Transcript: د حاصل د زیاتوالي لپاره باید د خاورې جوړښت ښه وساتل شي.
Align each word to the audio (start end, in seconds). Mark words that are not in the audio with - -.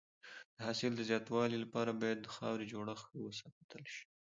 د 0.55 0.57
حاصل 0.67 0.91
د 0.95 1.01
زیاتوالي 1.09 1.57
لپاره 1.63 1.91
باید 2.01 2.19
د 2.21 2.27
خاورې 2.35 2.65
جوړښت 2.73 3.03
ښه 3.09 3.15
وساتل 3.27 3.83
شي. 3.93 4.03